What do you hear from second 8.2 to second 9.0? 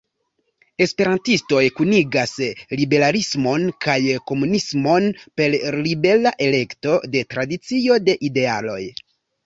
idealoj.